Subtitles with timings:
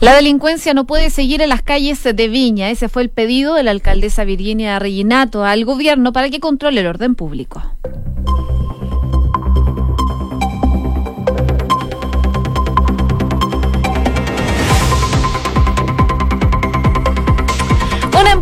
[0.00, 2.70] La delincuencia no puede seguir en las calles de Viña.
[2.70, 6.86] Ese fue el pedido de la alcaldesa Virginia Reginato al gobierno para que controle el
[6.86, 7.62] orden público.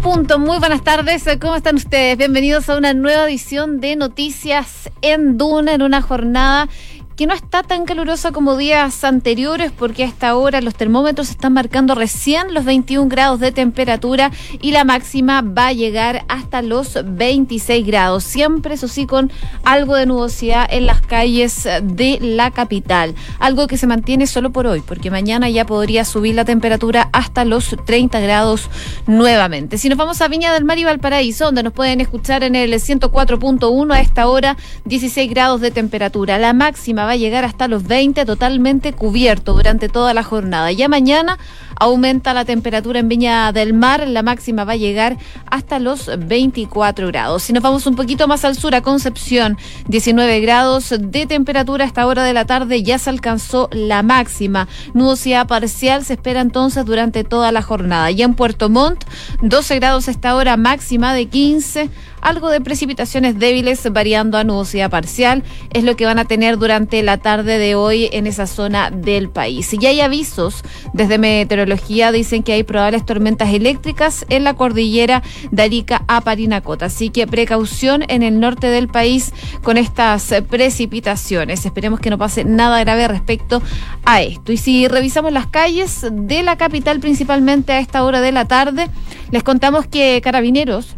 [0.02, 2.18] Punto, muy buenas tardes, ¿cómo están ustedes?
[2.18, 6.68] Bienvenidos a una nueva edición de Noticias en Duna en una jornada
[7.16, 11.52] que no está tan calurosa como días anteriores porque a esta hora los termómetros están
[11.52, 16.98] marcando recién los 21 grados de temperatura y la máxima va a llegar hasta los
[17.04, 18.24] 26 grados.
[18.24, 19.30] Siempre, eso sí, con
[19.64, 23.14] algo de nubosidad en las calles de la capital.
[23.38, 27.44] Algo que se mantiene solo por hoy porque mañana ya podría subir la temperatura hasta
[27.44, 28.68] los 30 grados
[29.06, 29.78] nuevamente.
[29.78, 32.72] Si nos vamos a Viña del Mar y Valparaíso, donde nos pueden escuchar en el
[32.72, 36.38] 104.1 a esta hora, 16 grados de temperatura.
[36.38, 40.72] La máxima va a llegar hasta los 20 totalmente cubierto durante toda la jornada.
[40.72, 41.38] Ya mañana
[41.78, 45.16] aumenta la temperatura en Viña del Mar, la máxima va a llegar
[45.50, 47.42] hasta los 24 grados.
[47.42, 49.56] Si nos vamos un poquito más al sur, a Concepción,
[49.88, 54.68] 19 grados de temperatura a esta hora de la tarde, ya se alcanzó la máxima.
[54.94, 58.10] Nubosidad parcial se espera entonces durante toda la jornada.
[58.10, 59.04] Y en Puerto Montt,
[59.42, 61.90] 12 grados a esta hora, máxima de 15
[62.24, 67.02] algo de precipitaciones débiles variando a nubosidad parcial es lo que van a tener durante
[67.02, 69.72] la tarde de hoy en esa zona del país.
[69.74, 70.62] Y hay avisos
[70.94, 76.86] desde meteorología, dicen que hay probables tormentas eléctricas en la cordillera de Arica a Parinacota.
[76.86, 79.32] Así que precaución en el norte del país
[79.62, 81.66] con estas precipitaciones.
[81.66, 83.62] Esperemos que no pase nada grave respecto
[84.06, 84.50] a esto.
[84.50, 88.88] Y si revisamos las calles de la capital principalmente a esta hora de la tarde,
[89.30, 90.96] les contamos que carabineros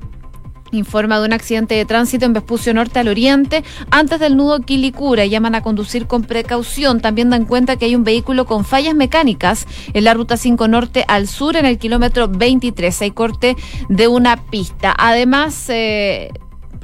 [0.77, 5.27] informa de un accidente de tránsito en Vespucio Norte al Oriente, antes del nudo Quilicura.
[5.27, 7.01] Llaman a conducir con precaución.
[7.01, 11.05] También dan cuenta que hay un vehículo con fallas mecánicas en la ruta 5 Norte
[11.09, 13.03] al sur, en el kilómetro 23.
[13.03, 13.57] Hay corte
[13.89, 14.95] de una pista.
[14.97, 16.31] Además, eh,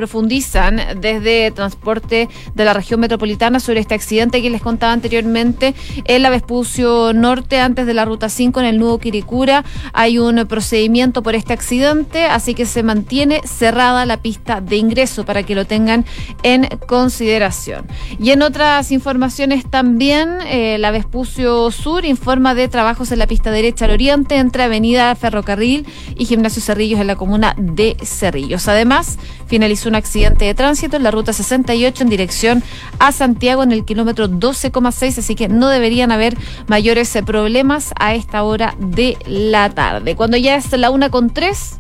[0.03, 6.23] profundizan desde transporte de la región metropolitana sobre este accidente que les contaba anteriormente en
[6.23, 9.65] la Vespucio Norte, antes de la ruta 5 en el nudo Quiricura.
[9.93, 15.25] Hay un procedimiento por este accidente, así que se mantiene cerrada la pista de ingreso
[15.25, 16.05] para que lo tengan
[16.43, 17.87] en consideración.
[18.19, 23.53] Y en otras informaciones también, eh, la Vespucio Sur informa de trabajos en la pista
[23.53, 25.87] derecha al oriente entre Avenida Ferrocarril
[26.19, 28.67] y Gimnasio Cerrillos en la comuna de Cerrillos.
[28.67, 29.17] Además,
[29.47, 32.63] finalizó un accidente de tránsito en la ruta 68 en dirección
[32.99, 36.35] a Santiago en el kilómetro 12,6, así que no deberían haber
[36.67, 40.17] mayores eh, problemas a esta hora de la tarde.
[40.17, 41.79] Cuando ya es la una con tres,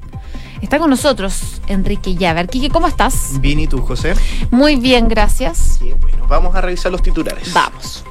[0.60, 2.48] Está con nosotros Enrique Llaver.
[2.48, 3.40] Quique, ¿cómo estás?
[3.40, 4.14] Bien, ¿y tú, José?
[4.52, 5.80] Muy bien, gracias.
[5.80, 7.52] bueno, vamos a revisar los titulares.
[7.52, 8.04] Vamos.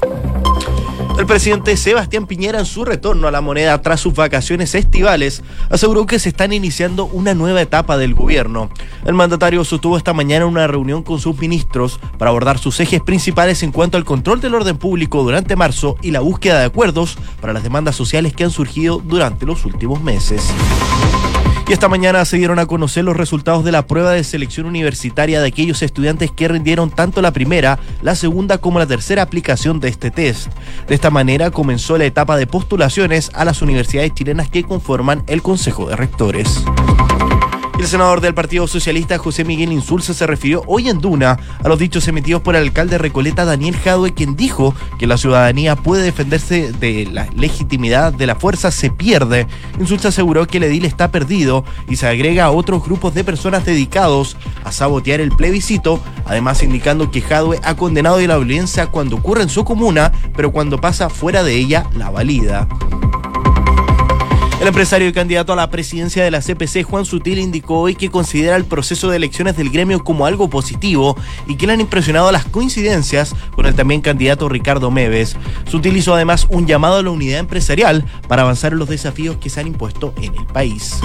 [1.18, 6.06] El presidente Sebastián Piñera, en su retorno a la moneda tras sus vacaciones estivales, aseguró
[6.06, 8.70] que se están iniciando una nueva etapa del gobierno.
[9.04, 13.62] El mandatario sostuvo esta mañana una reunión con sus ministros para abordar sus ejes principales
[13.62, 17.52] en cuanto al control del orden público durante marzo y la búsqueda de acuerdos para
[17.52, 20.42] las demandas sociales que han surgido durante los últimos meses.
[21.68, 25.40] Y esta mañana se dieron a conocer los resultados de la prueba de selección universitaria
[25.40, 29.88] de aquellos estudiantes que rindieron tanto la primera, la segunda como la tercera aplicación de
[29.88, 30.48] este test.
[30.88, 35.40] De esta manera comenzó la etapa de postulaciones a las universidades chilenas que conforman el
[35.40, 36.64] Consejo de Rectores.
[37.82, 41.80] El senador del Partido Socialista, José Miguel Insulza, se refirió hoy en Duna a los
[41.80, 46.70] dichos emitidos por el alcalde Recoleta, Daniel Jadue, quien dijo que la ciudadanía puede defenderse
[46.70, 49.48] de la legitimidad de la fuerza, se pierde.
[49.80, 53.64] Insulza aseguró que el edil está perdido y se agrega a otros grupos de personas
[53.64, 59.42] dedicados a sabotear el plebiscito, además indicando que Jadue ha condenado la violencia cuando ocurre
[59.42, 62.68] en su comuna, pero cuando pasa fuera de ella la valida.
[64.62, 68.10] El empresario y candidato a la presidencia de la CPC, Juan Sutil, indicó hoy que
[68.10, 71.16] considera el proceso de elecciones del gremio como algo positivo
[71.48, 75.36] y que le han impresionado las coincidencias con el también candidato Ricardo Meves.
[75.68, 79.50] Sutil hizo además un llamado a la unidad empresarial para avanzar en los desafíos que
[79.50, 81.00] se han impuesto en el país.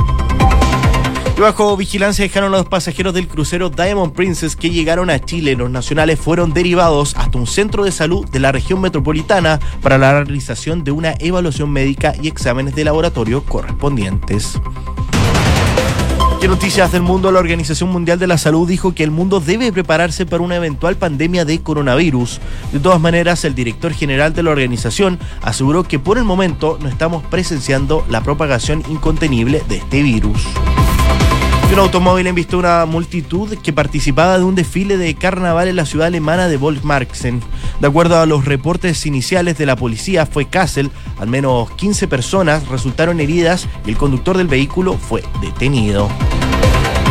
[1.38, 5.56] Y bajo vigilancia dejaron a los pasajeros del crucero Diamond Princess que llegaron a Chile.
[5.56, 10.14] Los nacionales fueron derivados hasta un centro de salud de la región metropolitana para la
[10.14, 14.60] realización de una evaluación médica y exámenes de laboratorio correspondientes.
[16.42, 17.32] ¿Qué noticias del mundo?
[17.32, 20.96] La Organización Mundial de la Salud dijo que el mundo debe prepararse para una eventual
[20.96, 22.42] pandemia de coronavirus.
[22.72, 26.90] De todas maneras, el director general de la organización aseguró que por el momento no
[26.90, 30.48] estamos presenciando la propagación incontenible de este virus.
[31.72, 36.08] Un automóvil envió una multitud que participaba de un desfile de carnaval en la ciudad
[36.08, 37.42] alemana de Volkmarksen.
[37.80, 40.90] De acuerdo a los reportes iniciales de la policía, fue Kassel.
[41.20, 46.10] Al menos 15 personas resultaron heridas y el conductor del vehículo fue detenido.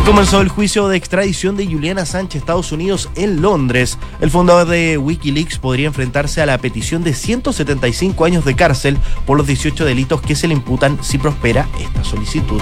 [0.04, 3.98] Comenzó el juicio de extradición de Juliana Sánchez Estados Unidos en Londres.
[4.20, 9.36] El fundador de Wikileaks podría enfrentarse a la petición de 175 años de cárcel por
[9.36, 12.60] los 18 delitos que se le imputan si prospera esta solicitud.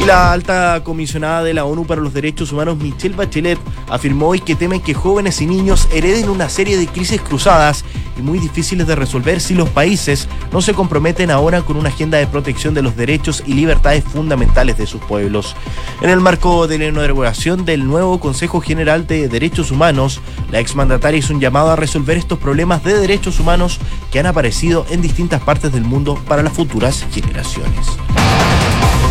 [0.00, 4.40] Y la alta comisionada de la ONU para los Derechos Humanos, Michelle Bachelet, afirmó hoy
[4.40, 7.84] que temen que jóvenes y niños hereden una serie de crisis cruzadas
[8.18, 12.16] y muy difíciles de resolver si los países no se comprometen ahora con una agenda
[12.16, 15.54] de protección de los derechos y libertades fundamentales de sus pueblos.
[16.00, 21.18] En el marco de la inauguración del nuevo Consejo General de Derechos Humanos, la exmandataria
[21.18, 23.78] hizo un llamado a resolver estos problemas de derechos humanos
[24.10, 27.86] que han aparecido en distintas partes del mundo para las futuras generaciones.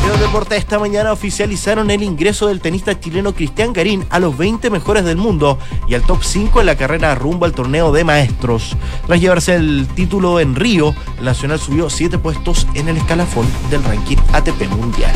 [0.08, 4.70] Los deportes esta mañana oficializaron el ingreso del tenista chileno Cristian Garín a los 20
[4.70, 8.76] mejores del mundo y al top 5 en la carrera rumbo al torneo de maestros.
[9.06, 13.84] Tras llevarse el título en Río, el Nacional subió 7 puestos en el escalafón del
[13.84, 15.14] ranking ATP Mundial.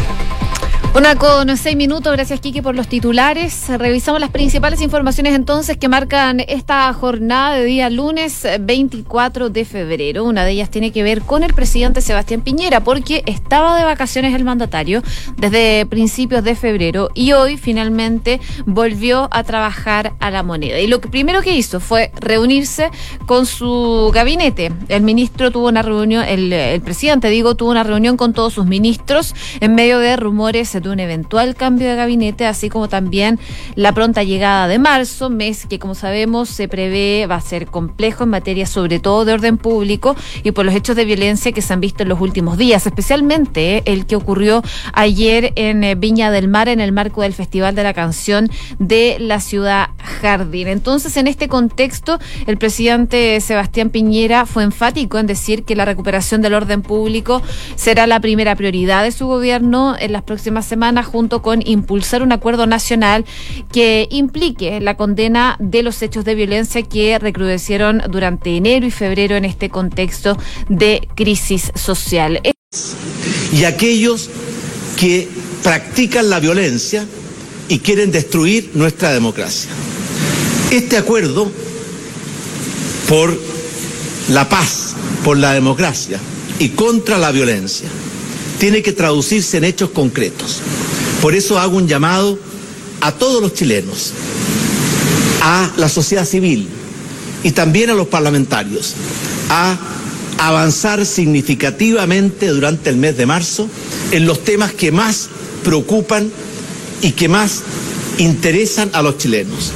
[0.96, 3.68] Una con seis minutos, gracias Kiki por los titulares.
[3.68, 10.24] Revisamos las principales informaciones entonces que marcan esta jornada de día lunes 24 de febrero.
[10.24, 14.36] Una de ellas tiene que ver con el presidente Sebastián Piñera, porque estaba de vacaciones
[14.36, 15.02] el mandatario
[15.36, 20.80] desde principios de febrero y hoy finalmente volvió a trabajar a la moneda.
[20.80, 22.92] Y lo primero que hizo fue reunirse
[23.26, 24.72] con su gabinete.
[24.90, 29.34] El ministro tuvo una reunión, el presidente, digo, tuvo una reunión con todos sus ministros
[29.60, 33.40] en medio de rumores de un eventual cambio de gabinete, así como también
[33.76, 38.24] la pronta llegada de marzo, mes que como sabemos se prevé va a ser complejo
[38.24, 41.74] en materia sobre todo de orden público y por los hechos de violencia que se
[41.74, 46.48] han visto en los últimos días, especialmente el que ocurrió ayer en eh, Viña del
[46.48, 48.50] Mar en el marco del Festival de la Canción
[48.80, 49.90] de la ciudad
[50.22, 50.68] Jardín.
[50.68, 56.42] Entonces, en este contexto, el presidente Sebastián Piñera fue enfático en decir que la recuperación
[56.42, 57.42] del orden público
[57.76, 62.32] será la primera prioridad de su gobierno en las próximas semana junto con impulsar un
[62.32, 63.26] acuerdo nacional
[63.72, 69.36] que implique la condena de los hechos de violencia que recrudecieron durante enero y febrero
[69.36, 70.38] en este contexto
[70.70, 72.42] de crisis social.
[73.52, 74.30] Y aquellos
[74.98, 75.28] que
[75.64, 77.06] practican la violencia
[77.70, 79.72] y quieren destruir nuestra democracia.
[80.72, 81.52] Este acuerdo
[83.08, 83.38] por
[84.30, 86.20] la paz, por la democracia
[86.60, 87.90] y contra la violencia
[88.64, 90.62] tiene que traducirse en hechos concretos.
[91.22, 92.40] Por eso hago un llamado
[93.02, 94.14] a todos los chilenos,
[95.42, 96.70] a la sociedad civil
[97.44, 98.94] y también a los parlamentarios,
[99.50, 99.78] a
[100.38, 103.68] avanzar significativamente durante el mes de marzo
[104.12, 105.28] en los temas que más
[105.66, 106.32] preocupan
[107.02, 107.64] y que más
[108.18, 109.74] interesan a los chilenos.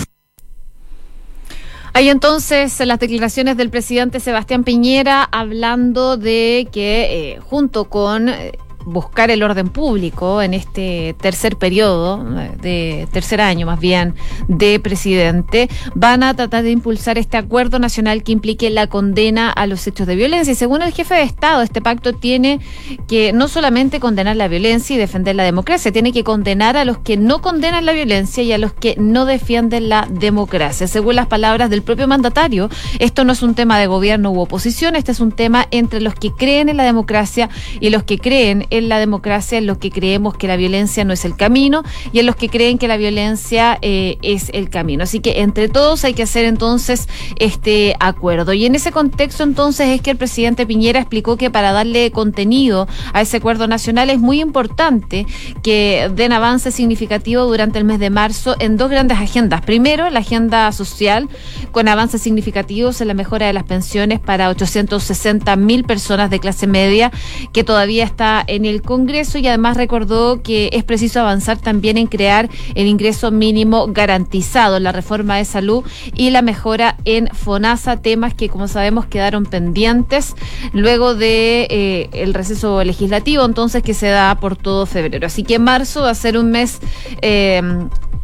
[1.92, 8.54] Hay entonces las declaraciones del presidente Sebastián Piñera hablando de que eh, junto con eh,
[8.88, 12.24] buscar el orden público en este tercer periodo,
[12.62, 14.16] de tercer año más bien,
[14.48, 19.68] de presidente, van a tratar de impulsar este acuerdo nacional que implique la condena a
[19.68, 20.54] los hechos de violencia.
[20.54, 22.60] Y según el jefe de Estado, este pacto tiene
[23.08, 26.98] que no solamente condenar la violencia y defender la democracia, tiene que condenar a los
[27.00, 30.88] que no condenan la violencia y a los que no defienden la democracia.
[30.88, 32.70] Según las palabras del propio mandatario,
[33.00, 36.16] esto no es un tema de gobierno u oposición, este es un tema entre los
[36.16, 37.50] que creen en la democracia
[37.82, 41.04] y los que creen en en la democracia, en los que creemos que la violencia
[41.04, 44.70] no es el camino y en los que creen que la violencia eh, es el
[44.70, 45.04] camino.
[45.04, 47.08] Así que entre todos hay que hacer entonces
[47.38, 48.54] este acuerdo.
[48.54, 52.88] Y en ese contexto entonces es que el presidente Piñera explicó que para darle contenido
[53.14, 55.26] a ese acuerdo nacional es muy importante
[55.64, 59.62] que den avance significativo durante el mes de marzo en dos grandes agendas.
[59.62, 61.30] Primero, la agenda social
[61.72, 66.68] con avances significativos en la mejora de las pensiones para 860 mil personas de clase
[66.68, 67.12] media
[67.54, 72.08] que todavía está en el Congreso y además recordó que es preciso avanzar también en
[72.08, 75.84] crear el ingreso mínimo garantizado, la reforma de salud
[76.14, 80.36] y la mejora en FONASA, temas que como sabemos quedaron pendientes
[80.74, 85.28] luego de eh, el receso legislativo, entonces que se da por todo febrero.
[85.28, 86.80] Así que marzo va a ser un mes
[87.22, 87.62] eh,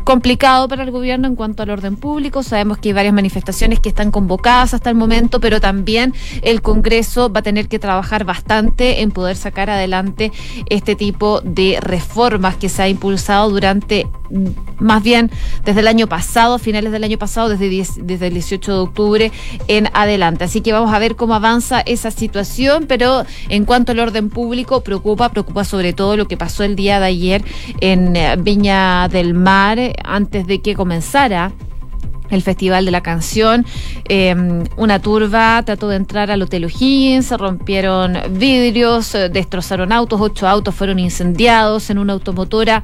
[0.04, 2.44] complicado para el gobierno en cuanto al orden público.
[2.44, 7.32] Sabemos que hay varias manifestaciones que están convocadas hasta el momento, pero también el Congreso
[7.32, 10.23] va a tener que trabajar bastante en poder sacar adelante
[10.70, 14.48] este tipo de reformas que se ha impulsado durante mm,
[14.80, 15.32] más bien
[15.66, 17.70] desde el año pasado, finales del año pasado, desde,
[18.02, 19.32] desde el 18 de octubre
[19.68, 20.44] en adelante.
[20.44, 24.82] Así que vamos a ver cómo avanza esa situación, pero en cuanto al orden público,
[24.82, 27.44] preocupa, preocupa sobre todo lo que pasó el día de ayer
[27.82, 31.54] en eh, Viña del Mar, antes de que comenzara
[32.30, 33.66] el Festival de la Canción.
[34.06, 40.20] Em, una turba trató de entrar al Hotel O'Higgins, se rompieron vidrios, eh, destrozaron autos,
[40.22, 42.84] ocho autos fueron incendiados en una automotora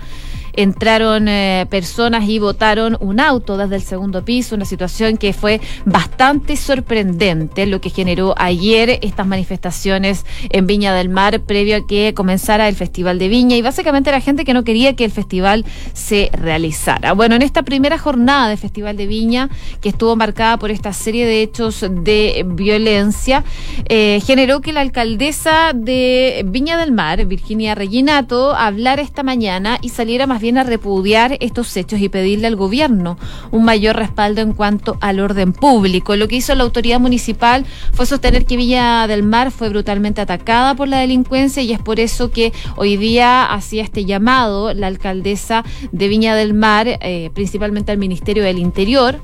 [0.62, 5.62] entraron eh, personas y botaron un auto desde el segundo piso, una situación que fue
[5.86, 12.14] bastante sorprendente, lo que generó ayer estas manifestaciones en Viña del Mar previo a que
[12.14, 15.64] comenzara el Festival de Viña y básicamente la gente que no quería que el festival
[15.94, 17.14] se realizara.
[17.14, 19.50] Bueno, en esta primera jornada de Festival de Viña,
[19.80, 23.46] que estuvo marcada por esta serie de hechos de violencia,
[23.88, 29.90] eh, generó que la alcaldesa de Viña del Mar, Virginia Reginato, hablara esta mañana y
[29.90, 33.18] saliera más bien repudiar estos hechos y pedirle al gobierno
[33.52, 36.16] un mayor respaldo en cuanto al orden público.
[36.16, 40.76] Lo que hizo la autoridad municipal fue sostener que Villa del Mar fue brutalmente atacada
[40.76, 45.64] por la delincuencia y es por eso que hoy día hacía este llamado la alcaldesa
[45.92, 49.20] de Viña del Mar, eh, principalmente al Ministerio del Interior,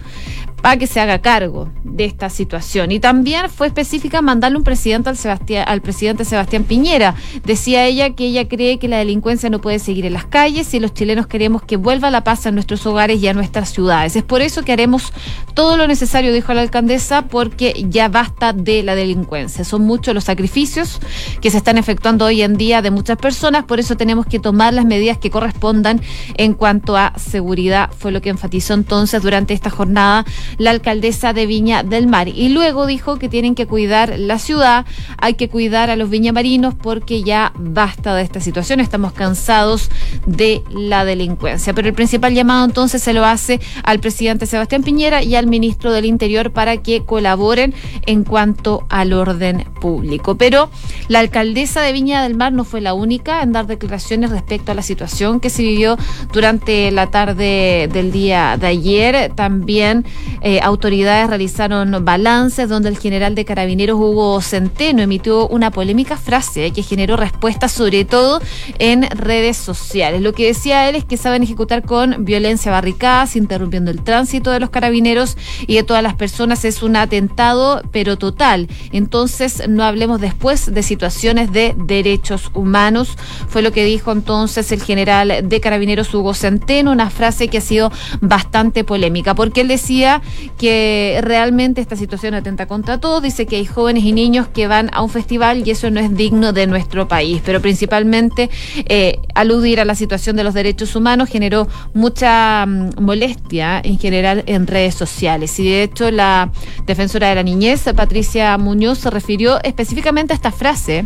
[0.66, 2.92] para que se haga cargo de esta situación.
[2.92, 7.14] Y también fue específica mandarle un presidente al, Sebastián, al presidente Sebastián Piñera.
[7.44, 10.80] Decía ella que ella cree que la delincuencia no puede seguir en las calles y
[10.80, 14.16] los chilenos queremos que vuelva la paz a nuestros hogares y a nuestras ciudades.
[14.16, 15.14] Es por eso que haremos
[15.54, 19.64] todo lo necesario, dijo la alcaldesa, porque ya basta de la delincuencia.
[19.66, 21.00] Son muchos los sacrificios
[21.42, 24.74] que se están efectuando hoy en día de muchas personas, por eso tenemos que tomar
[24.74, 26.02] las medidas que correspondan
[26.38, 30.26] en cuanto a seguridad, fue lo que enfatizó entonces durante esta jornada
[30.58, 32.28] la alcaldesa de Viña del Mar.
[32.28, 34.86] Y luego dijo que tienen que cuidar la ciudad,
[35.18, 39.90] hay que cuidar a los viñamarinos porque ya basta de esta situación, estamos cansados
[40.26, 41.74] de la delincuencia.
[41.74, 45.92] Pero el principal llamado entonces se lo hace al presidente Sebastián Piñera y al ministro
[45.92, 47.74] del Interior para que colaboren
[48.06, 50.36] en cuanto al orden público.
[50.36, 50.70] Pero
[51.08, 54.76] la alcaldesa de Viña del Mar no fue la única en dar declaraciones respecto a
[54.76, 55.98] la situación que se vivió
[56.34, 59.32] durante la tarde del día de ayer.
[59.36, 60.06] También
[60.48, 66.70] eh, autoridades realizaron balances donde el general de carabineros Hugo Centeno emitió una polémica frase
[66.70, 68.40] que generó respuestas sobre todo
[68.78, 70.22] en redes sociales.
[70.22, 74.60] Lo que decía él es que saben ejecutar con violencia barricadas, interrumpiendo el tránsito de
[74.60, 75.36] los carabineros
[75.66, 76.64] y de todas las personas.
[76.64, 78.68] Es un atentado, pero total.
[78.92, 83.18] Entonces, no hablemos después de situaciones de derechos humanos.
[83.48, 87.62] Fue lo que dijo entonces el general de carabineros Hugo Centeno, una frase que ha
[87.62, 90.22] sido bastante polémica, porque él decía
[90.58, 93.22] que realmente esta situación atenta contra todos.
[93.22, 96.16] Dice que hay jóvenes y niños que van a un festival y eso no es
[96.16, 97.42] digno de nuestro país.
[97.46, 98.50] Pero principalmente
[98.88, 104.44] eh, aludir a la situación de los derechos humanos generó mucha mm, molestia en general
[104.48, 105.60] en redes sociales.
[105.60, 106.52] Y de hecho la
[106.86, 111.06] defensora de la niñez, Patricia Muñoz, se refirió específicamente a esta frase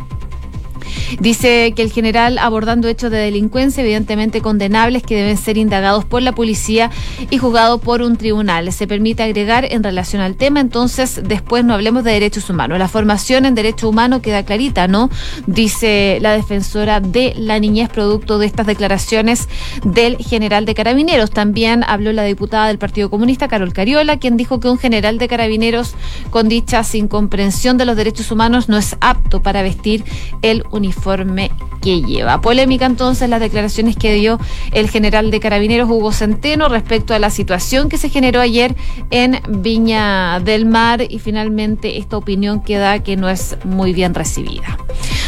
[1.19, 6.21] Dice que el general abordando hechos de delincuencia evidentemente condenables que deben ser indagados por
[6.21, 6.91] la policía
[7.29, 8.71] y juzgados por un tribunal.
[8.71, 12.79] Se permite agregar en relación al tema, entonces después no hablemos de derechos humanos.
[12.79, 15.09] La formación en derecho humano queda clarita, ¿no?
[15.48, 19.48] Dice la defensora de la niñez producto de estas declaraciones
[19.83, 21.31] del general de carabineros.
[21.31, 25.27] También habló la diputada del Partido Comunista, Carol Cariola, quien dijo que un general de
[25.27, 25.95] carabineros
[26.29, 30.03] con dicha sin comprensión de los derechos humanos no es apto para vestir
[30.41, 32.41] el uniforme que lleva.
[32.41, 34.39] Polémica entonces las declaraciones que dio
[34.71, 38.75] el general de carabineros Hugo Centeno respecto a la situación que se generó ayer
[39.11, 44.77] en Viña del Mar y finalmente esta opinión queda que no es muy bien recibida.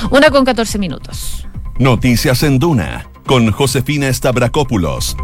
[0.09, 1.47] Una con 14 minutos.
[1.79, 5.15] Noticias en Duna con Josefina Stavrakopoulos.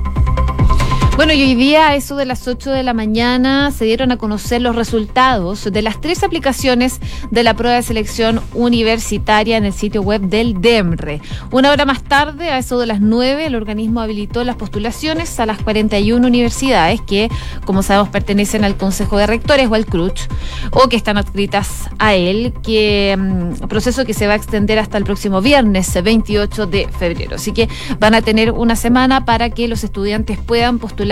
[1.18, 4.18] Bueno, y hoy día, a eso de las 8 de la mañana, se dieron a
[4.18, 9.74] conocer los resultados de las tres aplicaciones de la prueba de selección universitaria en el
[9.74, 11.20] sitio web del DEMRE.
[11.50, 15.48] Una hora más tarde, a eso de las 9, el organismo habilitó las postulaciones a
[15.48, 17.30] las 41 universidades que,
[17.66, 20.28] como sabemos, pertenecen al Consejo de Rectores o al CRUCH,
[20.70, 25.00] o que están adscritas a él, que mm, proceso que se va a extender hasta
[25.00, 27.38] el próximo viernes 28 de febrero.
[27.38, 27.68] Así que
[28.00, 31.07] van a tener una semana para que los estudiantes puedan postular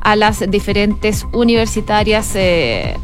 [0.00, 2.32] a las diferentes universitarias.
[2.34, 2.96] Eh,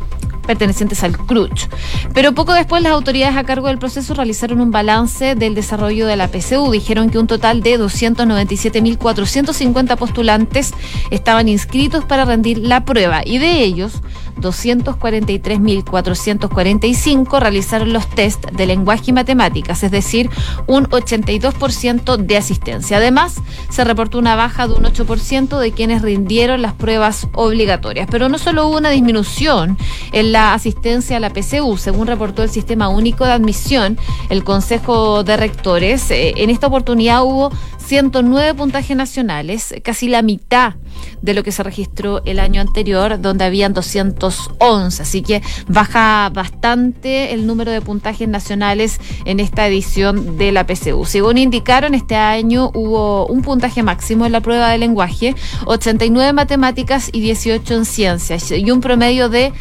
[0.46, 1.68] pertenecientes al CRUCH.
[2.14, 6.16] Pero poco después las autoridades a cargo del proceso realizaron un balance del desarrollo de
[6.16, 6.70] la PCU.
[6.70, 10.72] Dijeron que un total de 297.450 postulantes
[11.10, 14.02] estaban inscritos para rendir la prueba y de ellos
[14.40, 20.30] 243.445 realizaron los test de lenguaje y matemáticas, es decir,
[20.66, 22.98] un 82% de asistencia.
[22.98, 28.08] Además, se reportó una baja de un 8% de quienes rindieron las pruebas obligatorias.
[28.10, 29.78] Pero no solo hubo una disminución
[30.12, 33.98] en la asistencia a la PCU, según reportó el Sistema Único de Admisión,
[34.30, 37.52] el Consejo de Rectores, eh, en esta oportunidad hubo
[37.84, 40.76] 109 puntajes nacionales, casi la mitad
[41.20, 45.02] de lo que se registró el año anterior, donde habían 211.
[45.02, 51.04] Así que baja bastante el número de puntajes nacionales en esta edición de la PCU.
[51.04, 55.34] Según indicaron, este año hubo un puntaje máximo en la prueba de lenguaje,
[55.66, 59.52] 89 en matemáticas y 18 en ciencias, y un promedio de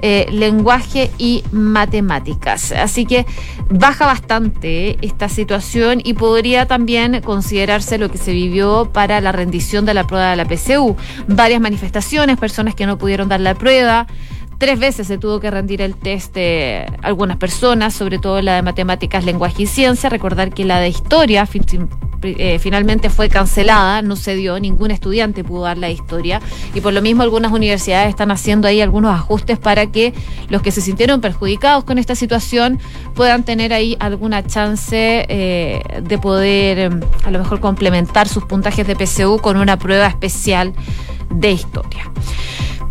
[0.00, 2.72] eh, lenguaje y matemáticas.
[2.72, 3.26] Así que
[3.70, 9.84] baja bastante esta situación y podría también considerarse lo que se vivió para la rendición
[9.86, 10.96] de la prueba de la PCU.
[11.28, 14.06] Varias manifestaciones, personas que no pudieron dar la prueba.
[14.58, 18.62] Tres veces se tuvo que rendir el test de algunas personas, sobre todo la de
[18.62, 20.08] matemáticas, lenguaje y ciencia.
[20.08, 21.46] Recordar que la de historia
[22.22, 26.40] eh, finalmente fue cancelada, no se dio, ningún estudiante pudo dar la historia
[26.72, 30.14] y por lo mismo algunas universidades están haciendo ahí algunos ajustes para que
[30.48, 32.78] los que se sintieron perjudicados con esta situación
[33.14, 38.86] puedan tener ahí alguna chance eh, de poder em, a lo mejor complementar sus puntajes
[38.86, 40.72] de PSU con una prueba especial
[41.28, 42.10] de historia.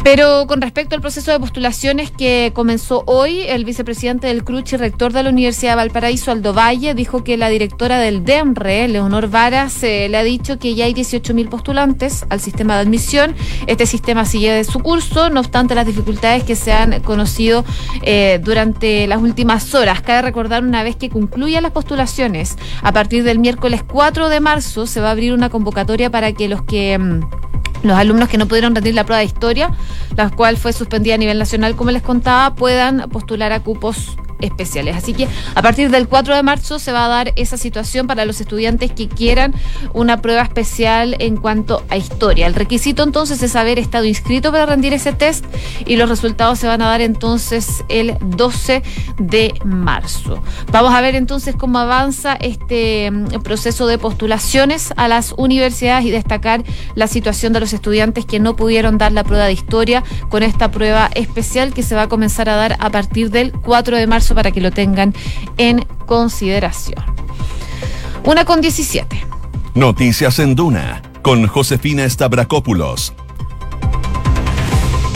[0.03, 4.75] Pero con respecto al proceso de postulaciones que comenzó hoy, el vicepresidente del CRUCH y
[4.75, 9.29] rector de la Universidad de Valparaíso, Aldo Valle, dijo que la directora del DEMRE, Leonor
[9.29, 13.33] Varas, eh, le ha dicho que ya hay 18.000 postulantes al sistema de admisión.
[13.65, 17.63] Este sistema sigue de su curso, no obstante las dificultades que se han conocido
[18.01, 20.01] eh, durante las últimas horas.
[20.01, 24.85] Cabe recordar una vez que concluyan las postulaciones, a partir del miércoles 4 de marzo
[24.85, 26.97] se va a abrir una convocatoria para que los que...
[26.97, 27.52] Mm,
[27.83, 29.69] los alumnos que no pudieron rendir la prueba de historia,
[30.15, 34.95] la cual fue suspendida a nivel nacional, como les contaba, puedan postular a cupos especiales.
[34.95, 38.25] Así que a partir del 4 de marzo se va a dar esa situación para
[38.25, 39.53] los estudiantes que quieran
[39.93, 42.47] una prueba especial en cuanto a historia.
[42.47, 45.45] El requisito entonces es haber estado inscrito para rendir ese test
[45.85, 48.83] y los resultados se van a dar entonces el 12
[49.19, 50.41] de marzo.
[50.71, 56.11] Vamos a ver entonces cómo avanza este mm, proceso de postulaciones a las universidades y
[56.11, 56.63] destacar
[56.95, 60.71] la situación de los estudiantes que no pudieron dar la prueba de historia con esta
[60.71, 64.32] prueba especial que se va a comenzar a dar a partir del 4 de marzo
[64.33, 65.13] para que lo tengan
[65.57, 67.03] en consideración.
[68.23, 69.25] Una con 17.
[69.75, 73.13] Noticias en Duna con Josefina Stavrakopoulos.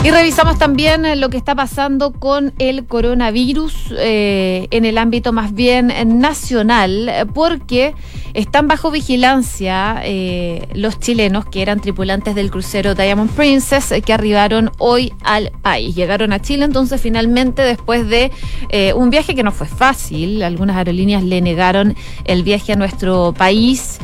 [0.04, 5.32] Y revisamos también eh, lo que está pasando con el coronavirus eh, en el ámbito
[5.32, 7.94] más bien nacional, porque
[8.32, 14.70] están bajo vigilancia eh, los chilenos que eran tripulantes del crucero Diamond Princess que arribaron
[14.78, 15.96] hoy al país.
[15.96, 18.30] Llegaron a Chile entonces finalmente después de
[18.94, 20.42] un viaje que no fue fácil.
[20.42, 23.98] Algunas aerolíneas le negaron el viaje a nuestro país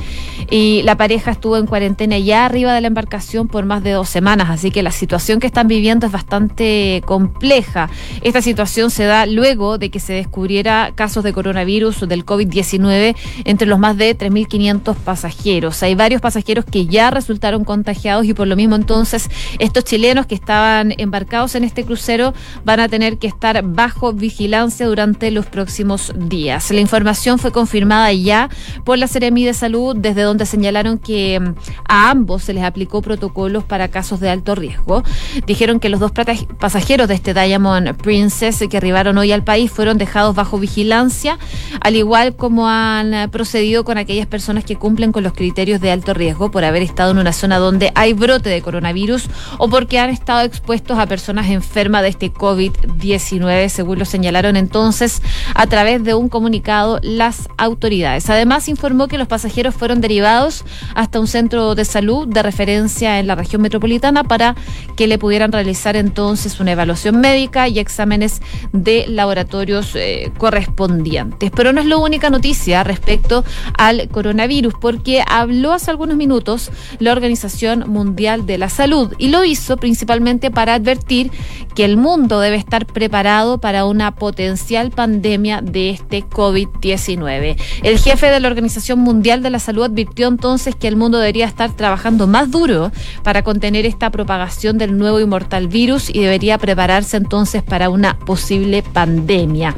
[0.51, 4.09] y la pareja estuvo en cuarentena ya arriba de la embarcación por más de dos
[4.09, 7.90] semanas, así que la situación que están viviendo es bastante compleja.
[8.23, 13.66] Esta situación se da luego de que se descubriera casos de coronavirus del COVID-19 entre
[13.66, 15.83] los más de 3.500 pasajeros.
[15.83, 20.35] Hay varios pasajeros que ya resultaron contagiados y por lo mismo entonces estos chilenos que
[20.35, 26.12] estaban embarcados en este crucero van a tener que estar bajo vigilancia durante los próximos
[26.16, 26.70] días.
[26.70, 28.49] La información fue confirmada ya
[28.85, 31.55] por la Seremi de Salud desde donde señalaron que mm,
[31.89, 35.03] a ambos se les aplicó protocolos para casos de alto riesgo.
[35.47, 36.13] Dijeron que los dos
[36.59, 41.39] pasajeros de este Diamond Princess que arribaron hoy al país fueron dejados bajo vigilancia,
[41.81, 45.91] al igual como han eh, procedido con aquellas personas que cumplen con los criterios de
[45.91, 49.99] alto riesgo por haber estado en una zona donde hay brote de coronavirus o porque
[49.99, 55.23] han estado expuestos a personas enfermas de este COVID-19, según lo señalaron entonces
[55.55, 58.31] a través de un comunicado las autoridades.
[58.31, 63.27] Además, informó que los pasajeros fueron derivados hasta un centro de salud de referencia en
[63.27, 64.55] la región metropolitana para
[64.96, 68.40] que le pudieran realizar entonces una evaluación médica y exámenes
[68.72, 71.50] de laboratorios eh, correspondientes.
[71.55, 73.44] Pero no es la única noticia respecto
[73.77, 79.44] al coronavirus, porque habló hace algunos minutos la Organización Mundial de la Salud y lo
[79.44, 81.31] hizo principalmente para advertir
[81.74, 87.57] que el mundo debe estar preparado para una potencial pandemia de este COVID-19.
[87.83, 91.47] El jefe de la Organización Mundial de la Salud advirtió entonces que el mundo debería
[91.47, 96.59] estar trabajando más duro para contener esta propagación del nuevo y mortal virus y debería
[96.59, 99.75] prepararse entonces para una posible pandemia.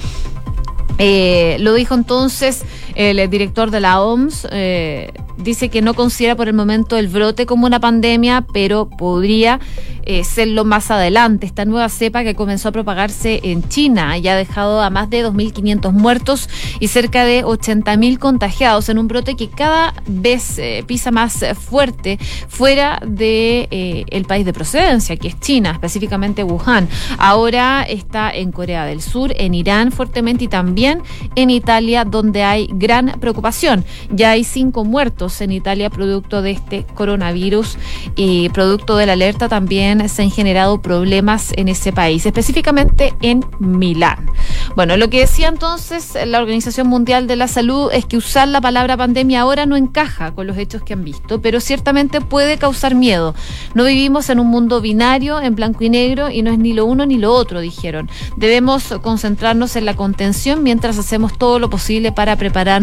[0.99, 2.63] Eh, lo dijo entonces
[2.97, 4.49] el director de la OMS.
[4.51, 9.61] Eh, dice que no considera por el momento el brote como una pandemia, pero podría
[10.05, 11.47] eh, serlo más adelante.
[11.47, 15.27] Esta nueva cepa que comenzó a propagarse en China y ha dejado a más de
[15.27, 16.49] 2.500 muertos
[16.81, 23.01] y cerca de 80.000 contagiados en un brote que cada vez pisa más fuerte fuera
[23.07, 26.89] de el país de procedencia, que es China, específicamente Wuhan.
[27.19, 31.03] Ahora está en Corea del Sur, en Irán fuertemente y también
[31.35, 33.85] en Italia, donde hay gran preocupación.
[34.11, 37.79] Ya hay cinco muertos en Italia producto de este coronavirus
[38.15, 43.45] y producto de la alerta también se han generado problemas en ese país, específicamente en
[43.59, 44.31] Milán.
[44.77, 48.61] Bueno, lo que decía entonces la Organización Mundial de la Salud es que usar la
[48.61, 52.95] palabra pandemia ahora no encaja con los hechos que han visto, pero ciertamente puede causar
[52.95, 53.35] miedo.
[53.75, 56.87] No vivimos en un mundo binario, en blanco y negro, y no es ni lo
[56.87, 58.09] uno ni lo otro, dijeron.
[58.37, 62.76] Debemos concentrarnos en la contención mientras hacemos todo lo posible para preparar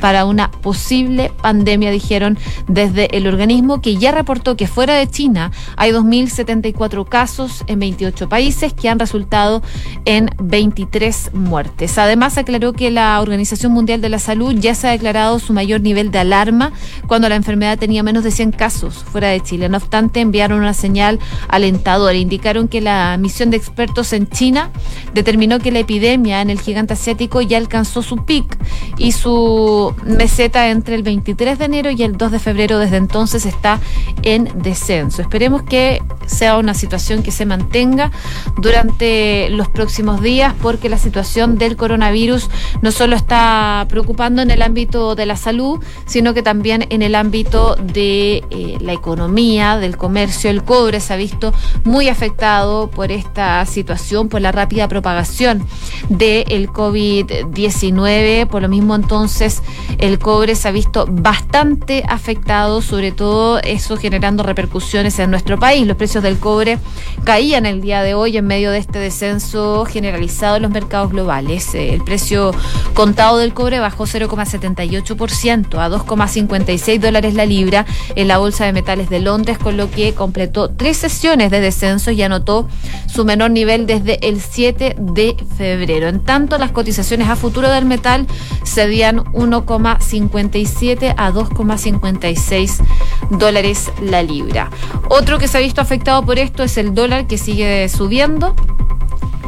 [0.00, 2.38] para una posible pandemia, dijeron
[2.68, 8.28] desde el organismo que ya reportó que fuera de China hay 2.074 casos en 28
[8.28, 9.62] países que han resultado
[10.04, 11.98] en 23 muertes.
[11.98, 15.80] Además, aclaró que la Organización Mundial de la Salud ya se ha declarado su mayor
[15.80, 16.72] nivel de alarma
[17.06, 19.68] cuando la enfermedad tenía menos de 100 casos fuera de Chile.
[19.68, 22.14] No obstante, enviaron una señal alentadora.
[22.14, 24.70] Indicaron que la misión de expertos en China
[25.14, 28.58] determinó que la epidemia en el gigante asiático ya alcanzó su pic
[28.98, 32.78] y su meseta entre el 23 de enero y el 2 de febrero.
[32.78, 33.80] Desde entonces está
[34.22, 35.22] en descenso.
[35.22, 38.10] Esperemos que sea una situación que se mantenga
[38.56, 42.48] durante los próximos días porque la situación del coronavirus
[42.82, 47.14] no solo está preocupando en el ámbito de la salud, sino que también en el
[47.14, 50.50] ámbito de eh, la economía, del comercio.
[50.50, 51.52] El cobre se ha visto
[51.84, 55.66] muy afectado por esta situación, por la rápida propagación
[56.08, 58.46] del COVID-19.
[58.46, 59.62] Por lo mismo, entonces
[59.98, 65.86] el cobre se ha visto bastante afectado, sobre todo eso generando repercusiones en nuestro país.
[65.86, 66.78] Los precios del cobre
[67.24, 71.74] caían el día de hoy en medio de este descenso generalizado en los mercados globales.
[71.74, 72.52] Eh, el precio
[72.94, 79.08] contado del cobre bajó 0,78% a 2,56 dólares la libra en la Bolsa de Metales
[79.08, 82.68] de Londres, con lo que completó tres sesiones de descenso y anotó
[83.06, 86.08] su menor nivel desde el 7 de febrero.
[86.08, 88.26] En tanto, las cotizaciones a futuro del metal
[88.64, 92.84] se 1,57 a 2,56
[93.30, 94.70] dólares la libra.
[95.08, 98.54] Otro que se ha visto afectado por esto es el dólar que sigue subiendo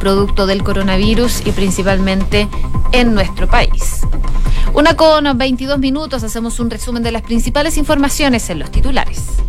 [0.01, 2.49] producto del coronavirus y principalmente
[2.91, 4.01] en nuestro país.
[4.75, 9.42] Una con 22 minutos, hacemos un resumen de las principales informaciones en los titulares.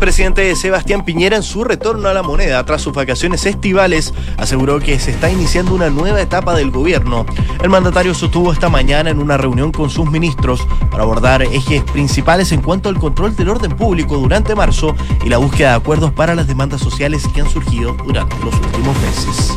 [0.00, 4.98] Presidente Sebastián Piñera en su retorno a la moneda tras sus vacaciones estivales aseguró que
[4.98, 7.26] se está iniciando una nueva etapa del gobierno.
[7.62, 12.50] El mandatario sostuvo esta mañana en una reunión con sus ministros para abordar ejes principales
[12.52, 16.34] en cuanto al control del orden público durante marzo y la búsqueda de acuerdos para
[16.34, 19.54] las demandas sociales que han surgido durante los últimos meses.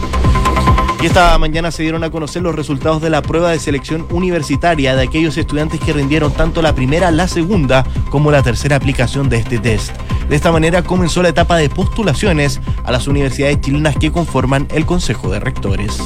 [1.04, 4.96] Y esta mañana se dieron a conocer los resultados de la prueba de selección universitaria
[4.96, 9.36] de aquellos estudiantes que rindieron tanto la primera, la segunda como la tercera aplicación de
[9.36, 9.92] este test.
[10.30, 14.86] De esta manera comenzó la etapa de postulaciones a las universidades chilenas que conforman el
[14.86, 16.02] Consejo de Rectores.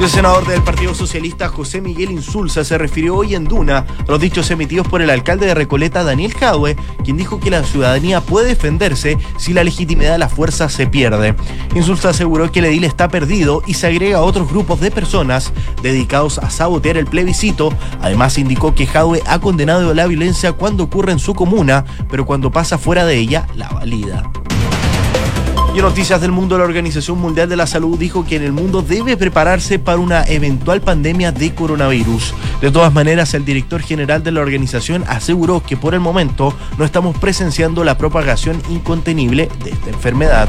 [0.00, 4.20] El senador del Partido Socialista, José Miguel Insulza, se refirió hoy en Duna a los
[4.20, 8.46] dichos emitidos por el alcalde de Recoleta, Daniel Jadwe, quien dijo que la ciudadanía puede
[8.46, 11.34] defenderse si la legitimidad de la fuerza se pierde.
[11.74, 15.52] Insulza aseguró que el edil está perdido y se agrega a otros grupos de personas
[15.82, 17.74] dedicados a sabotear el plebiscito.
[18.00, 22.52] Además, indicó que Jadwe ha condenado la violencia cuando ocurre en su comuna, pero cuando
[22.52, 24.30] pasa fuera de ella, la valida.
[25.78, 28.82] Y noticias del mundo, la Organización Mundial de la Salud dijo que en el mundo
[28.82, 32.34] debe prepararse para una eventual pandemia de coronavirus.
[32.60, 36.84] De todas maneras, el director general de la organización aseguró que por el momento no
[36.84, 40.48] estamos presenciando la propagación incontenible de esta enfermedad.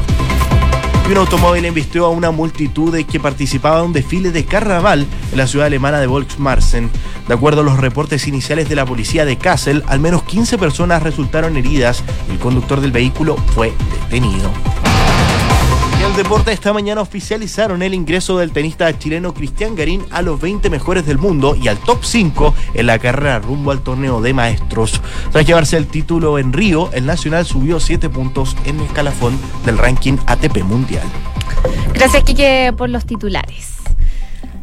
[1.07, 5.37] Un automóvil embistió a una multitud de que participaba en un desfile de carnaval en
[5.37, 6.89] la ciudad alemana de Volksmarsen.
[7.27, 11.01] De acuerdo a los reportes iniciales de la policía de Kassel, al menos 15 personas
[11.01, 14.51] resultaron heridas y el conductor del vehículo fue detenido.
[16.05, 20.69] El deporte esta mañana oficializaron el ingreso del tenista chileno Cristian Garín a los 20
[20.69, 25.01] mejores del mundo y al top 5 en la carrera rumbo al torneo de maestros.
[25.31, 29.77] Tras llevarse el título en Río, el Nacional subió 7 puntos en el escalafón del
[29.77, 31.07] ranking ATP Mundial.
[31.93, 33.79] Gracias, Quique, por los titulares.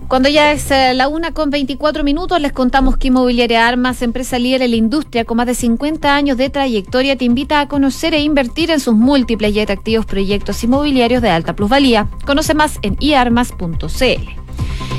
[0.08, 4.38] Cuando ya es eh, la una con 24 minutos, les contamos que Inmobiliaria Armas, empresa
[4.38, 8.14] líder en la industria con más de 50 años de trayectoria, te invita a conocer
[8.14, 12.08] e invertir en sus múltiples y atractivos proyectos inmobiliarios de alta plusvalía.
[12.24, 14.45] Conoce más en iarmas.cl.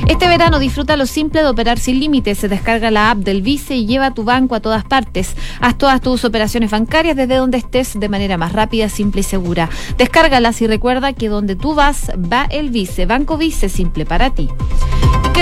[0.07, 2.37] Este verano disfruta lo simple de operar sin límites.
[2.37, 5.35] Se descarga la app del Vice y lleva tu banco a todas partes.
[5.59, 9.69] Haz todas tus operaciones bancarias desde donde estés de manera más rápida, simple y segura.
[9.97, 13.05] Descárgalas y recuerda que donde tú vas va el Vice.
[13.05, 14.49] Banco Vice, simple para ti.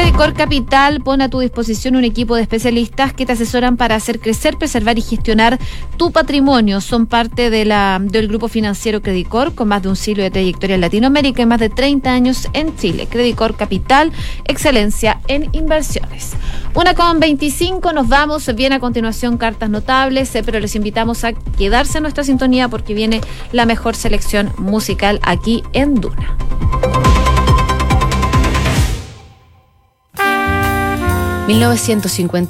[0.06, 4.20] Credicor Capital pone a tu disposición un equipo de especialistas que te asesoran para hacer
[4.20, 5.58] crecer, preservar y gestionar
[5.98, 6.80] tu patrimonio.
[6.80, 10.76] Son parte de la, del grupo financiero Credicor, con más de un siglo de trayectoria
[10.76, 13.08] en Latinoamérica y más de 30 años en Chile.
[13.10, 14.12] Credicor Capital,
[14.46, 16.34] excelencia en inversiones.
[16.76, 18.48] Una con 25, nos vamos.
[18.56, 22.94] Bien a continuación, cartas notables, eh, pero les invitamos a quedarse en nuestra sintonía porque
[22.94, 26.38] viene la mejor selección musical aquí en Duna.
[31.48, 32.48] 1950